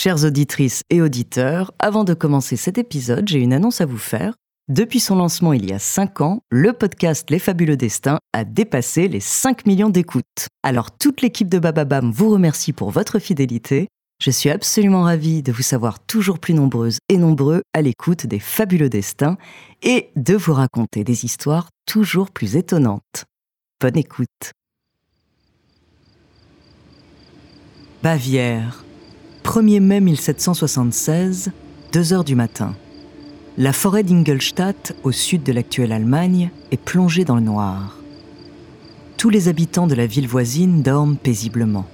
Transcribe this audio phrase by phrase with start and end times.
[0.00, 4.36] Chères auditrices et auditeurs, avant de commencer cet épisode, j'ai une annonce à vous faire.
[4.68, 9.08] Depuis son lancement il y a 5 ans, le podcast Les Fabuleux Destins a dépassé
[9.08, 10.46] les 5 millions d'écoutes.
[10.62, 13.88] Alors toute l'équipe de Bababam vous remercie pour votre fidélité.
[14.22, 18.38] Je suis absolument ravie de vous savoir toujours plus nombreuses et nombreux à l'écoute des
[18.38, 19.36] Fabuleux Destins
[19.82, 23.24] et de vous raconter des histoires toujours plus étonnantes.
[23.80, 24.52] Bonne écoute.
[28.04, 28.84] Bavière,
[29.44, 31.50] 1er mai 1776,
[31.92, 32.74] 2 heures du matin.
[33.56, 37.98] La forêt d'Ingolstadt, au sud de l'actuelle Allemagne, est plongée dans le noir.
[39.16, 41.86] Tous les habitants de la ville voisine dorment paisiblement.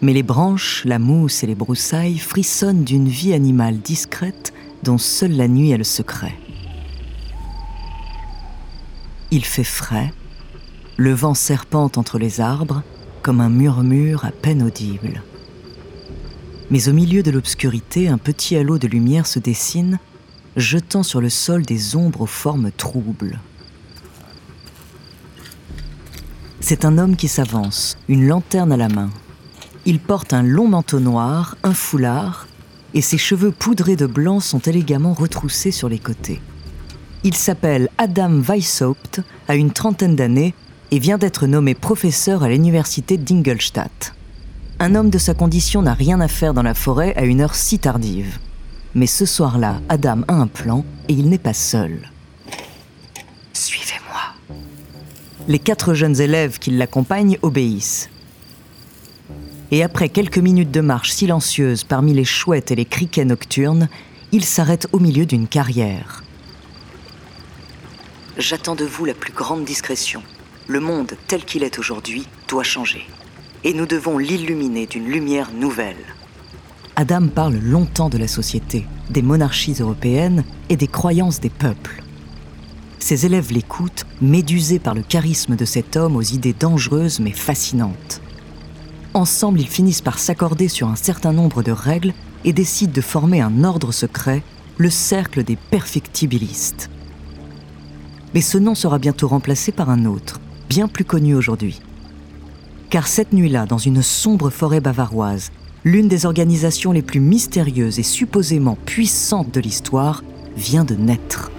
[0.00, 5.36] Mais les branches, la mousse et les broussailles frissonnent d'une vie animale discrète dont seule
[5.36, 6.34] la nuit a le secret.
[9.30, 10.12] Il fait frais,
[10.96, 12.82] le vent serpente entre les arbres
[13.22, 15.22] comme un murmure à peine audible.
[16.70, 19.98] Mais au milieu de l'obscurité, un petit halo de lumière se dessine,
[20.56, 23.40] jetant sur le sol des ombres aux formes troubles.
[26.60, 29.10] C'est un homme qui s'avance, une lanterne à la main.
[29.86, 32.46] Il porte un long manteau noir, un foulard,
[32.92, 36.42] et ses cheveux poudrés de blanc sont élégamment retroussés sur les côtés.
[37.24, 40.54] Il s'appelle Adam Weishaupt, a une trentaine d'années,
[40.90, 44.14] et vient d'être nommé professeur à l'université d'Ingolstadt.
[44.80, 47.56] Un homme de sa condition n'a rien à faire dans la forêt à une heure
[47.56, 48.38] si tardive.
[48.94, 52.08] Mais ce soir-là, Adam a un plan et il n'est pas seul.
[53.52, 54.56] Suivez-moi.
[55.48, 58.08] Les quatre jeunes élèves qui l'accompagnent obéissent.
[59.72, 63.88] Et après quelques minutes de marche silencieuse parmi les chouettes et les criquets nocturnes,
[64.30, 66.22] il s'arrête au milieu d'une carrière.
[68.36, 70.22] J'attends de vous la plus grande discrétion.
[70.68, 73.04] Le monde tel qu'il est aujourd'hui doit changer
[73.64, 75.96] et nous devons l'illuminer d'une lumière nouvelle.
[76.96, 82.02] Adam parle longtemps de la société, des monarchies européennes et des croyances des peuples.
[82.98, 88.20] Ses élèves l'écoutent, médusés par le charisme de cet homme aux idées dangereuses mais fascinantes.
[89.14, 93.40] Ensemble, ils finissent par s'accorder sur un certain nombre de règles et décident de former
[93.40, 94.42] un ordre secret,
[94.76, 96.90] le cercle des perfectibilistes.
[98.34, 101.80] Mais ce nom sera bientôt remplacé par un autre, bien plus connu aujourd'hui.
[102.90, 105.52] Car cette nuit-là, dans une sombre forêt bavaroise,
[105.84, 110.24] l'une des organisations les plus mystérieuses et supposément puissantes de l'histoire
[110.56, 111.50] vient de naître.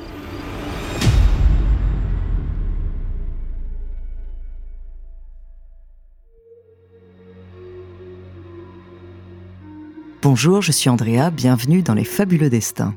[10.23, 12.95] Bonjour, je suis Andrea, bienvenue dans Les Fabuleux Destins.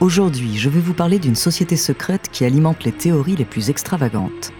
[0.00, 4.52] Aujourd'hui, je vais vous parler d'une société secrète qui alimente les théories les plus extravagantes.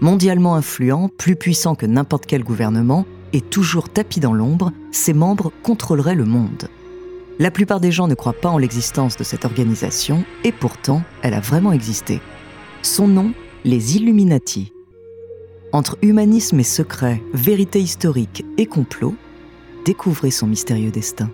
[0.00, 5.52] Mondialement influent, plus puissant que n'importe quel gouvernement, et toujours tapis dans l'ombre, ses membres
[5.62, 6.68] contrôleraient le monde.
[7.40, 11.34] La plupart des gens ne croient pas en l'existence de cette organisation, et pourtant, elle
[11.34, 12.20] a vraiment existé.
[12.82, 13.32] Son nom,
[13.64, 14.72] les Illuminati.
[15.72, 19.14] Entre humanisme et secret, vérité historique et complot,
[19.84, 21.30] découvrez son mystérieux destin.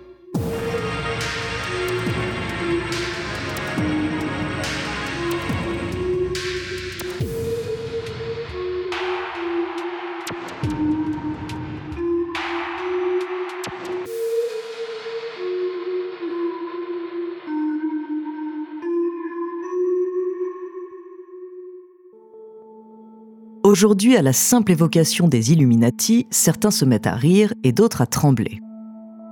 [23.65, 28.05] Aujourd'hui, à la simple évocation des Illuminati, certains se mettent à rire et d'autres à
[28.05, 28.59] trembler.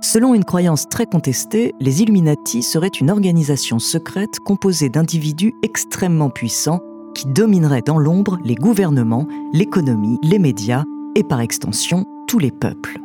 [0.00, 6.80] Selon une croyance très contestée, les Illuminati seraient une organisation secrète composée d'individus extrêmement puissants
[7.14, 10.82] qui domineraient dans l'ombre les gouvernements, l'économie, les médias
[11.14, 12.98] et par extension tous les peuples.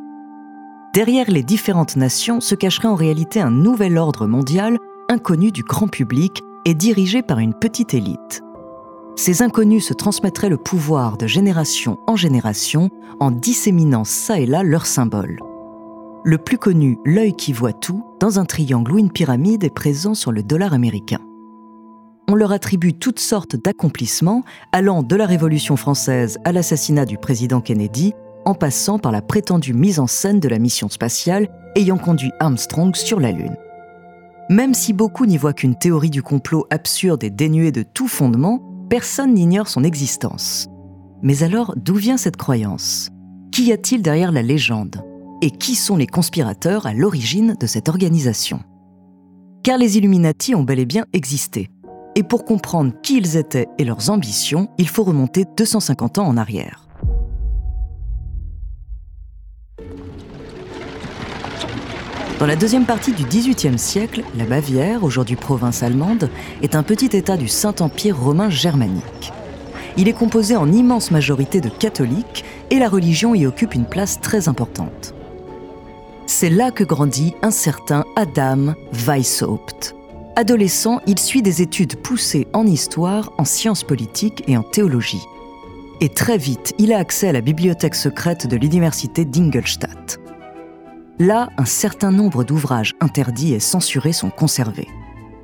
[0.96, 4.80] Derrière les différentes nations se cacherait en réalité un nouvel ordre mondial
[5.10, 8.42] inconnu du grand public et dirigé par une petite élite
[9.20, 12.90] ces inconnus se transmettraient le pouvoir de génération en génération
[13.20, 15.42] en disséminant ça et là leurs symboles.
[16.24, 20.14] Le plus connu, l'œil qui voit tout, dans un triangle ou une pyramide est présent
[20.14, 21.20] sur le dollar américain.
[22.30, 27.60] On leur attribue toutes sortes d'accomplissements, allant de la Révolution française à l'assassinat du président
[27.60, 28.14] Kennedy,
[28.46, 32.96] en passant par la prétendue mise en scène de la mission spatiale ayant conduit Armstrong
[32.96, 33.58] sur la Lune.
[34.50, 38.69] Même si beaucoup n'y voient qu'une théorie du complot absurde et dénuée de tout fondement,
[38.90, 40.68] personne n'ignore son existence.
[41.22, 43.10] Mais alors, d'où vient cette croyance?
[43.52, 45.04] Qu'y a-t-il derrière la légende?
[45.42, 48.62] Et qui sont les conspirateurs à l'origine de cette organisation?
[49.64, 51.70] Car les Illuminati ont bel et bien existé.
[52.16, 56.38] Et pour comprendre qui ils étaient et leurs ambitions, il faut remonter 250 ans en
[56.38, 56.89] arrière.
[62.40, 66.30] Dans la deuxième partie du XVIIIe siècle, la Bavière, aujourd'hui province allemande,
[66.62, 69.34] est un petit État du Saint-Empire romain germanique.
[69.98, 74.22] Il est composé en immense majorité de catholiques et la religion y occupe une place
[74.22, 75.14] très importante.
[76.28, 79.94] C'est là que grandit un certain Adam Weishaupt.
[80.38, 85.26] Adolescent, il suit des études poussées en histoire, en sciences politiques et en théologie.
[86.00, 90.22] Et très vite, il a accès à la bibliothèque secrète de l'université d'Ingolstadt.
[91.22, 94.88] Là, un certain nombre d'ouvrages interdits et censurés sont conservés.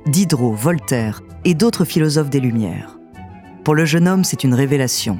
[0.06, 2.98] Diderot, Voltaire et d'autres philosophes des Lumières.
[3.62, 5.18] Pour le jeune homme, c'est une révélation.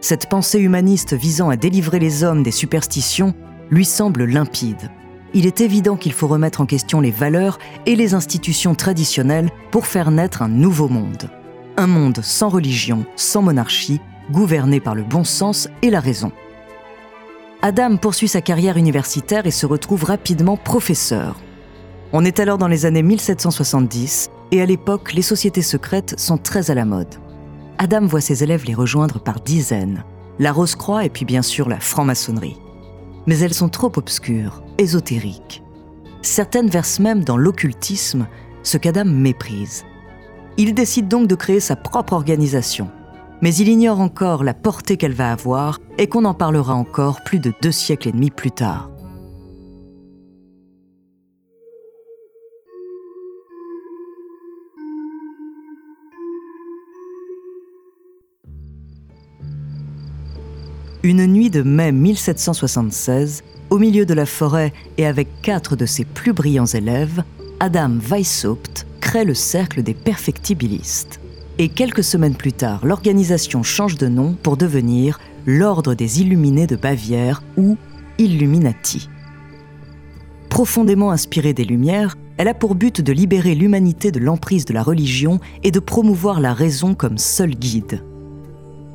[0.00, 3.34] Cette pensée humaniste visant à délivrer les hommes des superstitions
[3.70, 4.90] lui semble limpide.
[5.34, 9.86] Il est évident qu'il faut remettre en question les valeurs et les institutions traditionnelles pour
[9.86, 11.28] faire naître un nouveau monde.
[11.76, 14.00] Un monde sans religion, sans monarchie,
[14.30, 16.32] gouverné par le bon sens et la raison.
[17.64, 21.36] Adam poursuit sa carrière universitaire et se retrouve rapidement professeur.
[22.12, 26.72] On est alors dans les années 1770 et à l'époque, les sociétés secrètes sont très
[26.72, 27.14] à la mode.
[27.78, 30.02] Adam voit ses élèves les rejoindre par dizaines,
[30.40, 32.58] la Rose-Croix et puis bien sûr la franc-maçonnerie.
[33.28, 35.62] Mais elles sont trop obscures, ésotériques.
[36.20, 38.26] Certaines versent même dans l'occultisme,
[38.64, 39.84] ce qu'Adam méprise.
[40.56, 42.90] Il décide donc de créer sa propre organisation,
[43.42, 47.40] mais il ignore encore la portée qu'elle va avoir et qu'on en parlera encore plus
[47.40, 48.88] de deux siècles et demi plus tard.
[61.04, 66.04] Une nuit de mai 1776, au milieu de la forêt et avec quatre de ses
[66.04, 67.24] plus brillants élèves,
[67.58, 71.21] Adam Weishaupt crée le cercle des perfectibilistes
[71.58, 76.76] et quelques semaines plus tard, l'organisation change de nom pour devenir l'Ordre des Illuminés de
[76.76, 77.76] Bavière ou
[78.18, 79.08] Illuminati.
[80.48, 84.82] Profondément inspirée des Lumières, elle a pour but de libérer l'humanité de l'emprise de la
[84.82, 88.02] religion et de promouvoir la raison comme seul guide.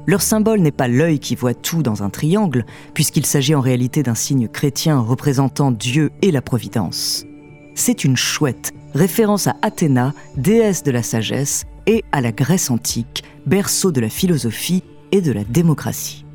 [0.05, 4.03] Leur symbole n'est pas l'œil qui voit tout dans un triangle, puisqu'il s'agit en réalité
[4.03, 7.25] d'un signe chrétien représentant Dieu et la Providence.
[7.75, 13.23] C'est une chouette, référence à Athéna, déesse de la sagesse, et à la Grèce antique,
[13.45, 16.25] berceau de la philosophie et de la démocratie.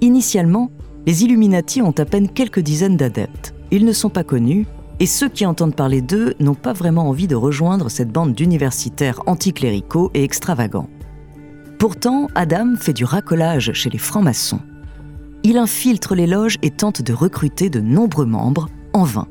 [0.00, 0.70] Initialement,
[1.06, 3.54] les Illuminati ont à peine quelques dizaines d'adeptes.
[3.70, 4.66] Ils ne sont pas connus,
[4.98, 9.20] et ceux qui entendent parler d'eux n'ont pas vraiment envie de rejoindre cette bande d'universitaires
[9.26, 10.88] anticléricaux et extravagants.
[11.78, 14.60] Pourtant, Adam fait du racolage chez les francs-maçons.
[15.44, 19.28] Il infiltre les loges et tente de recruter de nombreux membres, en vain.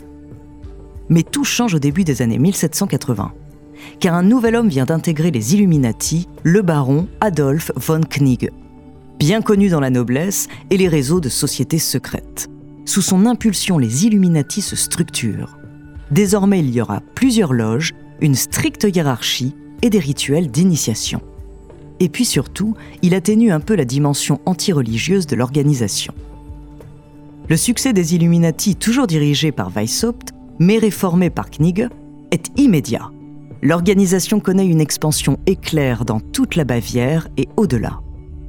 [1.10, 3.34] Mais tout change au début des années 1780
[4.00, 8.50] car un nouvel homme vient d'intégrer les Illuminati, le baron Adolf von Knigge,
[9.20, 12.50] bien connu dans la noblesse et les réseaux de sociétés secrètes.
[12.86, 15.58] Sous son impulsion, les Illuminati se structurent.
[16.12, 21.22] Désormais, il y aura plusieurs loges, une stricte hiérarchie et des rituels d'initiation.
[22.00, 26.14] Et puis surtout, il atténue un peu la dimension anti-religieuse de l'organisation.
[27.48, 31.90] Le succès des Illuminati, toujours dirigé par Weishaupt, mais réformé par Knigge,
[32.32, 33.12] est immédiat
[33.66, 38.00] l'organisation connaît une expansion éclair dans toute la Bavière et au-delà.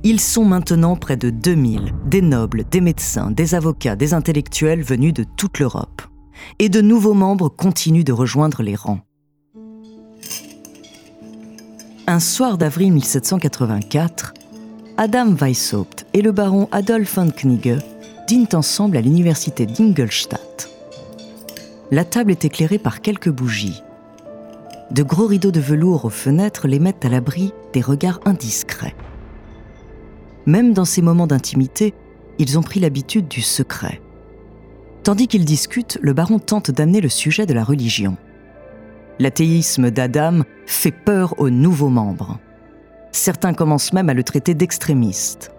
[0.04, 5.14] Ils sont maintenant près de 2000, des nobles, des médecins, des avocats, des intellectuels venus
[5.14, 6.02] de toute l'Europe.
[6.58, 9.00] Et de nouveaux membres continuent de rejoindre les rangs.
[12.06, 14.34] Un soir d'avril 1784,
[14.98, 17.78] Adam Weishaupt et le baron Adolf von Knigge
[18.28, 20.68] dînent ensemble à l'université d'Ingolstadt.
[21.90, 23.82] La table est éclairée par quelques bougies
[24.90, 28.94] de gros rideaux de velours aux fenêtres les mettent à l'abri des regards indiscrets.
[30.46, 31.92] Même dans ces moments d'intimité,
[32.38, 34.00] ils ont pris l'habitude du secret.
[35.02, 38.16] Tandis qu'ils discutent, le baron tente d'amener le sujet de la religion.
[39.18, 42.38] L'athéisme d'Adam fait peur aux nouveaux membres.
[43.12, 45.52] Certains commencent même à le traiter d'extrémiste.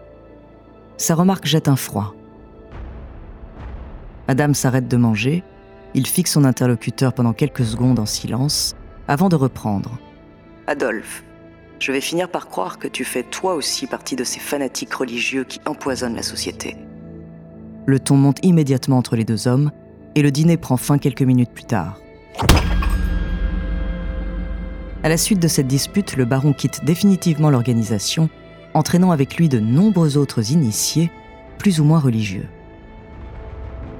[0.97, 2.13] Sa remarque jette un froid.
[4.27, 5.43] Adam s'arrête de manger,
[5.93, 8.75] il fixe son interlocuteur pendant quelques secondes en silence,
[9.07, 9.97] avant de reprendre.
[10.67, 11.23] Adolphe,
[11.79, 15.43] je vais finir par croire que tu fais toi aussi partie de ces fanatiques religieux
[15.43, 16.75] qui empoisonnent la société.
[17.85, 19.71] Le ton monte immédiatement entre les deux hommes
[20.15, 21.99] et le dîner prend fin quelques minutes plus tard.
[25.03, 28.29] À la suite de cette dispute, le baron quitte définitivement l'organisation,
[28.73, 31.11] entraînant avec lui de nombreux autres initiés,
[31.59, 32.47] plus ou moins religieux.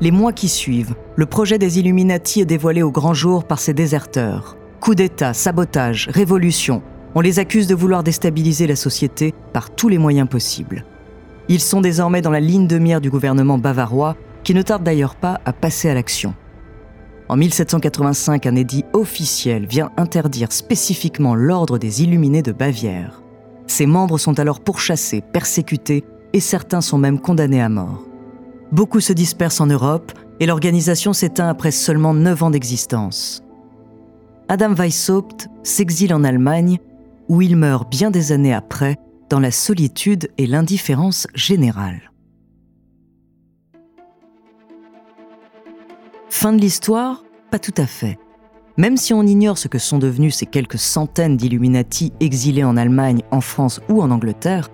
[0.01, 3.73] Les mois qui suivent, le projet des Illuminati est dévoilé au grand jour par ses
[3.73, 6.81] déserteurs, Coup d'État, sabotage, révolution,
[7.15, 10.85] on les accuse de vouloir déstabiliser la société par tous les moyens possibles.
[11.49, 15.15] Ils sont désormais dans la ligne de mire du gouvernement bavarois, qui ne tarde d'ailleurs
[15.15, 16.35] pas à passer à l'action.
[17.27, 23.21] En 1785, un édit officiel vient interdire spécifiquement l'ordre des Illuminés de Bavière.
[23.65, 28.05] Ses membres sont alors pourchassés, persécutés, et certains sont même condamnés à mort.
[28.71, 33.43] Beaucoup se dispersent en Europe, et l'organisation s'éteint après seulement 9 ans d'existence.
[34.49, 36.79] Adam Weishaupt s'exile en Allemagne,
[37.27, 38.95] où il meurt bien des années après,
[39.29, 42.11] dans la solitude et l'indifférence générale.
[46.29, 48.17] Fin de l'histoire Pas tout à fait.
[48.77, 53.23] Même si on ignore ce que sont devenus ces quelques centaines d'Illuminati exilés en Allemagne,
[53.31, 54.69] en France ou en Angleterre,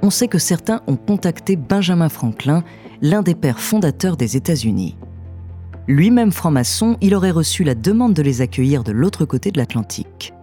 [0.00, 2.62] on sait que certains ont contacté Benjamin Franklin,
[3.02, 4.96] l'un des pères fondateurs des États-Unis.
[5.88, 10.34] Lui-même franc-maçon, il aurait reçu la demande de les accueillir de l'autre côté de l'Atlantique.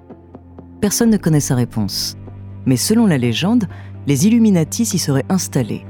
[0.81, 2.17] Personne ne connaît sa réponse.
[2.65, 3.65] Mais selon la légende,
[4.07, 5.85] les Illuminati s'y seraient installés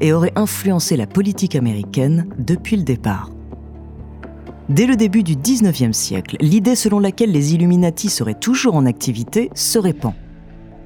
[0.00, 3.30] et auraient influencé la politique américaine depuis le départ.
[4.68, 9.50] Dès le début du 19e siècle, l'idée selon laquelle les Illuminati seraient toujours en activité
[9.56, 10.14] se répand.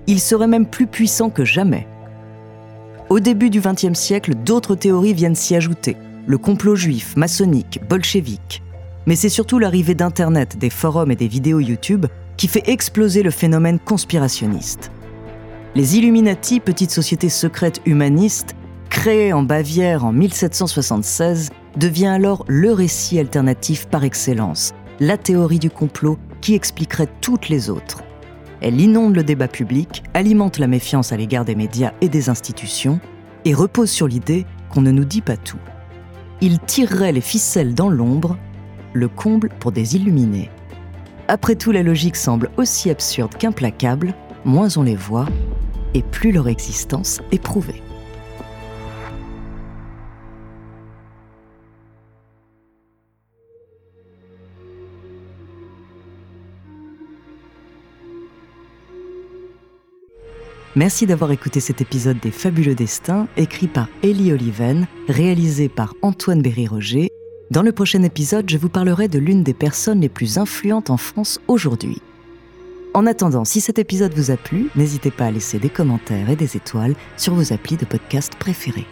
[0.06, 1.86] Ils seraient même plus puissants que jamais.
[3.10, 8.62] Au début du XXe siècle, d'autres théories viennent s'y ajouter, le complot juif, maçonnique, bolchevique.
[9.06, 12.06] Mais c'est surtout l'arrivée d'Internet, des forums et des vidéos YouTube
[12.36, 14.90] qui fait exploser le phénomène conspirationniste.
[15.74, 18.56] Les Illuminati, petite société secrète humaniste,
[18.90, 25.70] créée en Bavière en 1776, devient alors le récit alternatif par excellence, la théorie du
[25.70, 28.02] complot qui expliquerait toutes les autres.
[28.60, 32.98] Elle inonde le débat public, alimente la méfiance à l'égard des médias et des institutions,
[33.44, 35.58] et repose sur l'idée qu'on ne nous dit pas tout
[36.40, 38.36] il tirerait les ficelles dans l'ombre,
[38.92, 40.50] le comble pour des illuminés.
[41.28, 44.14] Après tout, la logique semble aussi absurde qu'implacable,
[44.44, 45.26] moins on les voit,
[45.94, 47.82] et plus leur existence est prouvée.
[60.76, 66.42] Merci d'avoir écouté cet épisode des Fabuleux Destins, écrit par Ellie Oliven, réalisé par Antoine
[66.42, 67.08] Berry-Roger.
[67.50, 70.98] Dans le prochain épisode, je vous parlerai de l'une des personnes les plus influentes en
[70.98, 72.02] France aujourd'hui.
[72.92, 76.36] En attendant, si cet épisode vous a plu, n'hésitez pas à laisser des commentaires et
[76.36, 78.86] des étoiles sur vos applis de podcast préférés.